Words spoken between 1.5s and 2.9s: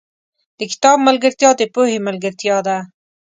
د پوهې ملګرتیا ده.